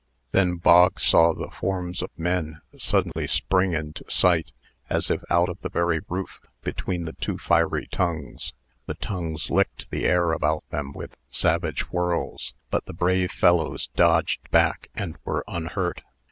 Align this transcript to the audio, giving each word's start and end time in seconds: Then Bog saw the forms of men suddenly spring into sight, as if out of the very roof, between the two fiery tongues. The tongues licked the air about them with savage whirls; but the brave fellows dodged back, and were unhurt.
Then 0.31 0.55
Bog 0.55 0.99
saw 0.99 1.31
the 1.35 1.51
forms 1.51 2.01
of 2.01 2.09
men 2.17 2.59
suddenly 2.75 3.27
spring 3.27 3.73
into 3.73 4.03
sight, 4.09 4.51
as 4.89 5.11
if 5.11 5.21
out 5.29 5.47
of 5.47 5.61
the 5.61 5.69
very 5.69 6.01
roof, 6.09 6.39
between 6.63 7.05
the 7.05 7.13
two 7.13 7.37
fiery 7.37 7.85
tongues. 7.85 8.53
The 8.87 8.95
tongues 8.95 9.51
licked 9.51 9.91
the 9.91 10.05
air 10.05 10.31
about 10.31 10.67
them 10.71 10.91
with 10.91 11.17
savage 11.29 11.81
whirls; 11.91 12.55
but 12.71 12.85
the 12.87 12.93
brave 12.93 13.31
fellows 13.31 13.89
dodged 13.95 14.49
back, 14.49 14.89
and 14.95 15.19
were 15.23 15.43
unhurt. 15.47 16.01